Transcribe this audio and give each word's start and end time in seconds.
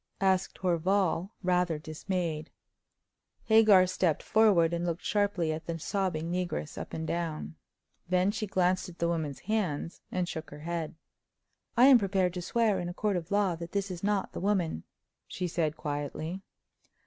asked 0.21 0.57
Horval, 0.63 1.29
rather 1.43 1.77
dismayed. 1.77 2.49
Hagar 3.43 3.85
stepped 3.85 4.23
forward, 4.23 4.73
and 4.73 4.83
looked 4.83 5.03
sharply 5.05 5.53
at 5.53 5.67
the 5.67 5.77
sobbing 5.77 6.31
negress 6.31 6.75
up 6.75 6.91
and 6.91 7.05
down. 7.05 7.53
Then 8.09 8.31
she 8.31 8.47
glanced 8.47 8.89
at 8.89 8.97
the 8.97 9.07
woman's 9.07 9.41
hands 9.41 10.01
and 10.11 10.27
shook 10.27 10.49
her 10.49 10.61
head. 10.61 10.95
"I 11.77 11.85
am 11.85 11.99
prepared 11.99 12.33
to 12.33 12.41
swear 12.41 12.79
in 12.79 12.89
a 12.89 12.95
court 12.95 13.15
of 13.15 13.29
law 13.29 13.55
that 13.57 13.73
this 13.73 13.91
is 13.91 14.03
not 14.03 14.33
the 14.33 14.39
woman," 14.39 14.85
she 15.27 15.47
said, 15.47 15.77
quietly. 15.77 16.41